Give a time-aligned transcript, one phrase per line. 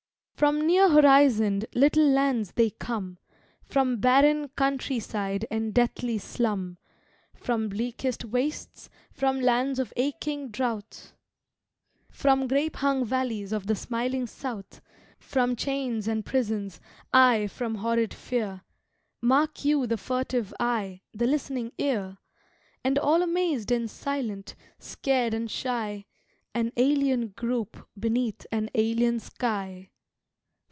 [0.33, 3.19] From near horizoned, little lands they come,
[3.63, 6.79] From barren country side and deathly slum,
[7.35, 11.13] From bleakest wastes, from lands of aching drouth,
[12.09, 14.81] From grape hung valleys of the smiling South,
[15.19, 16.81] From chains and prisons,
[17.13, 18.63] ay, from horrid fear,
[19.21, 22.17] (Mark you the furtive eye, the listening ear!)
[22.83, 26.07] And all amazed and silent, scared and shy
[26.55, 29.89] An alien group beneath an alien sky!